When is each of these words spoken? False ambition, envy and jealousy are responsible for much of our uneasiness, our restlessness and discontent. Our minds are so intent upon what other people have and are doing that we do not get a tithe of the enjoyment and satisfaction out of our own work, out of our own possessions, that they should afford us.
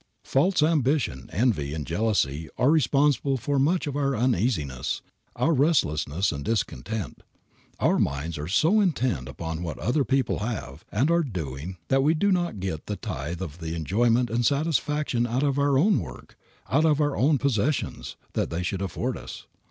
False 0.25 0.63
ambition, 0.63 1.29
envy 1.31 1.75
and 1.75 1.85
jealousy 1.85 2.49
are 2.57 2.71
responsible 2.71 3.37
for 3.37 3.59
much 3.59 3.85
of 3.85 3.95
our 3.95 4.15
uneasiness, 4.15 5.03
our 5.35 5.53
restlessness 5.53 6.31
and 6.31 6.43
discontent. 6.43 7.21
Our 7.79 7.99
minds 7.99 8.39
are 8.39 8.47
so 8.47 8.79
intent 8.81 9.29
upon 9.29 9.61
what 9.61 9.77
other 9.77 10.03
people 10.03 10.39
have 10.39 10.83
and 10.91 11.11
are 11.11 11.21
doing 11.21 11.77
that 11.89 12.01
we 12.01 12.15
do 12.15 12.31
not 12.31 12.59
get 12.59 12.81
a 12.89 12.95
tithe 12.95 13.43
of 13.43 13.59
the 13.59 13.75
enjoyment 13.75 14.31
and 14.31 14.43
satisfaction 14.43 15.27
out 15.27 15.43
of 15.43 15.59
our 15.59 15.77
own 15.77 15.99
work, 15.99 16.35
out 16.67 16.83
of 16.83 16.99
our 16.99 17.15
own 17.15 17.37
possessions, 17.37 18.15
that 18.33 18.49
they 18.49 18.63
should 18.63 18.81
afford 18.81 19.17
us. 19.19 19.45